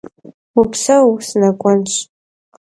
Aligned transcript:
Vupseu, 0.53 1.07
sınek'uenş. 1.27 1.93